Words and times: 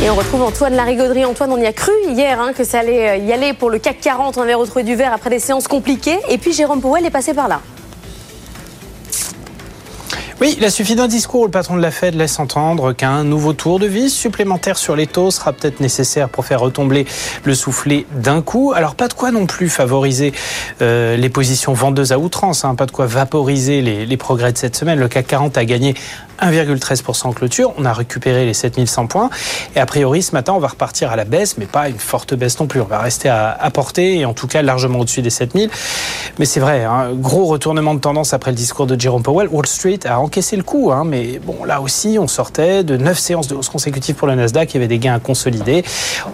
Et 0.00 0.08
on 0.10 0.14
retrouve 0.14 0.42
Antoine 0.42 0.74
Larigauderie. 0.74 1.24
Antoine, 1.24 1.50
on 1.50 1.56
y 1.56 1.66
a 1.66 1.72
cru 1.72 1.90
hier 2.06 2.40
hein, 2.40 2.52
que 2.52 2.62
ça 2.62 2.78
allait 2.78 3.08
euh, 3.08 3.16
y 3.16 3.32
aller 3.32 3.52
pour 3.52 3.68
le 3.68 3.80
CAC 3.80 4.00
40. 4.00 4.38
On 4.38 4.42
avait 4.42 4.54
retrouvé 4.54 4.84
du 4.84 4.94
vert 4.94 5.12
après 5.12 5.28
des 5.28 5.40
séances 5.40 5.66
compliquées. 5.66 6.18
Et 6.28 6.38
puis 6.38 6.52
Jérôme 6.52 6.80
Powell 6.80 7.04
est 7.04 7.10
passé 7.10 7.34
par 7.34 7.48
là. 7.48 7.60
Oui, 10.40 10.54
il 10.56 10.64
a 10.64 10.70
suffi 10.70 10.94
d'un 10.94 11.08
discours. 11.08 11.46
Le 11.46 11.50
patron 11.50 11.76
de 11.76 11.82
la 11.82 11.90
Fed 11.90 12.14
laisse 12.14 12.38
entendre 12.38 12.92
qu'un 12.92 13.24
nouveau 13.24 13.54
tour 13.54 13.80
de 13.80 13.86
vis 13.86 14.10
supplémentaire 14.10 14.78
sur 14.78 14.94
les 14.94 15.08
taux 15.08 15.32
sera 15.32 15.52
peut-être 15.52 15.80
nécessaire 15.80 16.28
pour 16.28 16.46
faire 16.46 16.60
retomber 16.60 17.04
le 17.42 17.54
soufflet 17.56 18.06
d'un 18.12 18.40
coup. 18.40 18.72
Alors 18.76 18.94
pas 18.94 19.08
de 19.08 19.14
quoi 19.14 19.32
non 19.32 19.46
plus 19.46 19.68
favoriser 19.68 20.32
euh, 20.80 21.16
les 21.16 21.28
positions 21.28 21.72
vendeuses 21.72 22.12
à 22.12 22.20
outrance, 22.20 22.64
hein, 22.64 22.76
pas 22.76 22.86
de 22.86 22.92
quoi 22.92 23.06
vaporiser 23.06 23.82
les 23.82 24.16
progrès 24.16 24.52
de 24.52 24.58
cette 24.58 24.76
semaine. 24.76 25.00
Le 25.00 25.08
CAC 25.08 25.26
40 25.26 25.58
a 25.58 25.64
gagné 25.64 25.94
1,13% 26.40 27.26
en 27.26 27.32
clôture. 27.32 27.72
On 27.76 27.84
a 27.84 27.92
récupéré 27.92 28.44
les 28.44 28.54
7100 28.54 29.06
points. 29.06 29.30
Et 29.74 29.80
a 29.80 29.86
priori, 29.86 30.22
ce 30.22 30.32
matin, 30.32 30.52
on 30.54 30.58
va 30.58 30.68
repartir 30.68 31.10
à 31.10 31.16
la 31.16 31.24
baisse, 31.24 31.58
mais 31.58 31.66
pas 31.66 31.88
une 31.88 31.98
forte 31.98 32.34
baisse 32.34 32.58
non 32.60 32.66
plus. 32.66 32.80
On 32.80 32.86
va 32.86 32.98
rester 32.98 33.28
à, 33.28 33.50
à 33.50 33.70
portée 33.70 34.18
et 34.18 34.24
en 34.24 34.34
tout 34.34 34.46
cas 34.46 34.62
largement 34.62 35.00
au-dessus 35.00 35.22
des 35.22 35.30
7000. 35.30 35.70
Mais 36.38 36.44
c'est 36.44 36.60
vrai, 36.60 36.84
hein, 36.84 37.10
gros 37.14 37.46
retournement 37.46 37.94
de 37.94 38.00
tendance 38.00 38.32
après 38.32 38.50
le 38.50 38.56
discours 38.56 38.86
de 38.86 38.98
Jerome 38.98 39.22
Powell. 39.22 39.48
Wall 39.48 39.66
Street 39.66 40.00
a 40.04 40.20
encaissé 40.20 40.56
le 40.56 40.62
coup, 40.62 40.92
hein, 40.92 41.04
mais 41.04 41.38
bon, 41.38 41.64
là 41.64 41.80
aussi, 41.80 42.18
on 42.20 42.28
sortait 42.28 42.84
de 42.84 42.96
9 42.96 43.18
séances 43.18 43.48
de 43.48 43.54
hausse 43.54 43.68
consécutive 43.68 44.14
pour 44.14 44.28
le 44.28 44.34
Nasdaq. 44.34 44.72
Il 44.72 44.74
y 44.74 44.78
avait 44.78 44.88
des 44.88 44.98
gains 44.98 45.14
à 45.14 45.20
consolider. 45.20 45.84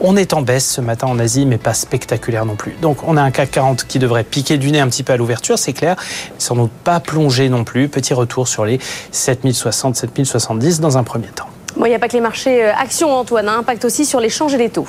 On 0.01 0.17
est 0.17 0.33
en 0.33 0.43
baisse 0.43 0.69
ce 0.69 0.81
matin 0.81 1.07
en 1.07 1.19
Asie, 1.19 1.47
mais 1.47 1.59
pas 1.59 1.75
spectaculaire 1.75 2.45
non 2.45 2.57
plus. 2.57 2.77
Donc, 2.83 2.99
on 3.07 3.17
a 3.17 3.23
un 3.23 3.31
CAC 3.31 3.51
40 3.53 3.85
qui 3.85 3.99
devrait 3.99 4.25
piquer 4.25 4.59
du 4.59 4.71
nez 4.71 4.81
un 4.81 4.89
petit 4.89 5.03
peu 5.03 5.13
à 5.13 5.17
l'ouverture, 5.17 5.59
c'est 5.59 5.73
clair. 5.73 5.97
Sans 6.39 6.57
doute 6.57 6.71
pas 6.85 7.01
plonger 7.01 7.49
non 7.49 7.65
plus. 7.65 7.89
Petit 7.89 8.15
retour 8.15 8.49
sur 8.49 8.65
les 8.65 8.79
7060 9.13 9.94
7070 9.97 10.81
dans 10.81 10.99
un 10.99 11.05
premier 11.05 11.29
temps. 11.29 11.49
Bon, 11.77 11.87
il 11.87 11.89
n'y 11.89 11.95
a 11.95 11.99
pas 11.99 12.09
que 12.09 12.13
les 12.13 12.21
marchés 12.21 12.65
euh, 12.65 12.73
actions, 12.77 13.13
Antoine, 13.13 13.49
hein, 13.49 13.59
impact 13.59 13.85
aussi 13.85 14.05
sur 14.05 14.21
l'échange 14.21 14.55
et 14.55 14.59
les 14.59 14.71
taux. 14.71 14.87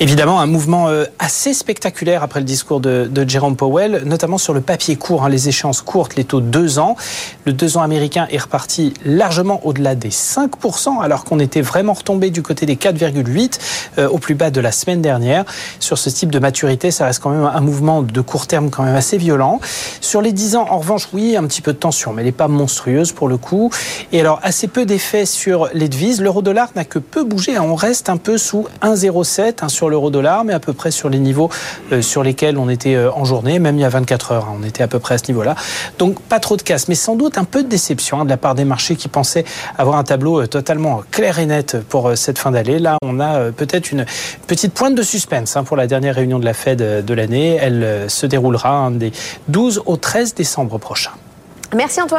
Évidemment, 0.00 0.40
un 0.40 0.46
mouvement 0.46 0.88
euh, 0.88 1.06
assez 1.18 1.52
spectaculaire 1.52 2.22
après 2.22 2.38
le 2.38 2.46
discours 2.46 2.78
de, 2.78 3.08
de 3.10 3.28
Jerome 3.28 3.56
Powell, 3.56 4.02
notamment 4.04 4.38
sur 4.38 4.54
le 4.54 4.60
papier 4.60 4.94
court, 4.94 5.24
hein, 5.24 5.28
les 5.28 5.48
échéances 5.48 5.82
courtes, 5.82 6.14
les 6.14 6.22
taux 6.22 6.40
2 6.40 6.78
ans. 6.78 6.94
Le 7.46 7.52
2 7.52 7.78
ans 7.78 7.82
américain 7.82 8.28
est 8.30 8.38
reparti 8.38 8.94
largement 9.04 9.60
au-delà 9.66 9.96
des 9.96 10.10
5%, 10.10 11.02
alors 11.02 11.24
qu'on 11.24 11.40
était 11.40 11.62
vraiment 11.62 11.94
retombé 11.94 12.30
du 12.30 12.42
côté 12.42 12.64
des 12.64 12.76
4,8 12.76 13.58
euh, 13.98 14.08
au 14.08 14.18
plus 14.18 14.36
bas 14.36 14.52
de 14.52 14.60
la 14.60 14.70
semaine 14.70 15.02
dernière. 15.02 15.44
Sur 15.80 15.98
ce 15.98 16.10
type 16.10 16.30
de 16.30 16.38
maturité, 16.38 16.92
ça 16.92 17.04
reste 17.06 17.20
quand 17.20 17.30
même 17.30 17.50
un 17.52 17.60
mouvement 17.60 18.02
de 18.02 18.20
court 18.20 18.46
terme 18.46 18.70
quand 18.70 18.84
même 18.84 18.94
assez 18.94 19.18
violent. 19.18 19.58
Sur 20.00 20.22
les 20.22 20.30
10 20.30 20.54
ans, 20.54 20.66
en 20.70 20.78
revanche, 20.78 21.08
oui, 21.12 21.36
un 21.36 21.44
petit 21.48 21.60
peu 21.60 21.72
de 21.72 21.78
tension, 21.78 22.12
mais 22.12 22.22
elle 22.22 22.26
n'est 22.26 22.32
pas 22.32 22.46
monstrueuse 22.46 23.10
pour 23.10 23.26
le 23.26 23.36
coup. 23.36 23.72
Et 24.12 24.20
alors, 24.20 24.38
assez 24.44 24.68
peu 24.68 24.86
d'effet 24.86 25.26
sur 25.26 25.68
les 25.74 25.88
devises. 25.88 26.20
L'euro-dollar 26.20 26.68
n'a 26.76 26.84
que 26.84 27.00
peu 27.00 27.24
bougé. 27.24 27.56
Hein. 27.56 27.64
On 27.66 27.74
reste 27.74 28.08
un 28.08 28.16
peu 28.16 28.38
sous 28.38 28.68
1,07 28.82 29.54
hein, 29.62 29.68
sur 29.68 29.87
l'euro-dollar, 29.88 30.44
mais 30.44 30.52
à 30.52 30.60
peu 30.60 30.72
près 30.72 30.90
sur 30.90 31.08
les 31.08 31.18
niveaux 31.18 31.50
euh, 31.92 32.02
sur 32.02 32.22
lesquels 32.22 32.58
on 32.58 32.68
était 32.68 32.94
euh, 32.94 33.10
en 33.12 33.24
journée, 33.24 33.58
même 33.58 33.76
il 33.76 33.82
y 33.82 33.84
a 33.84 33.88
24 33.88 34.32
heures, 34.32 34.44
hein, 34.48 34.58
on 34.60 34.64
était 34.64 34.82
à 34.82 34.88
peu 34.88 34.98
près 34.98 35.14
à 35.14 35.18
ce 35.18 35.24
niveau-là. 35.28 35.54
Donc 35.98 36.20
pas 36.20 36.40
trop 36.40 36.56
de 36.56 36.62
casse, 36.62 36.88
mais 36.88 36.94
sans 36.94 37.16
doute 37.16 37.38
un 37.38 37.44
peu 37.44 37.62
de 37.62 37.68
déception 37.68 38.20
hein, 38.20 38.24
de 38.24 38.30
la 38.30 38.36
part 38.36 38.54
des 38.54 38.64
marchés 38.64 38.96
qui 38.96 39.08
pensaient 39.08 39.44
avoir 39.76 39.96
un 39.96 40.04
tableau 40.04 40.42
euh, 40.42 40.46
totalement 40.46 41.02
clair 41.10 41.38
et 41.38 41.46
net 41.46 41.76
pour 41.88 42.16
cette 42.16 42.38
fin 42.38 42.50
d'année. 42.50 42.78
Là, 42.78 42.96
on 43.02 43.20
a 43.20 43.50
peut-être 43.52 43.92
une 43.92 44.04
petite 44.46 44.72
pointe 44.72 44.94
de 44.94 45.02
suspense 45.02 45.56
hein, 45.56 45.64
pour 45.64 45.76
la 45.76 45.86
dernière 45.86 46.14
réunion 46.14 46.38
de 46.38 46.44
la 46.44 46.54
Fed 46.54 46.78
de 46.78 47.14
l'année. 47.14 47.58
Elle 47.60 48.06
se 48.08 48.26
déroulera 48.26 48.90
des 48.92 49.12
12 49.48 49.82
au 49.86 49.96
13 49.96 50.34
décembre 50.34 50.78
prochain. 50.78 51.10
Merci 51.76 52.00
Antoine. 52.00 52.16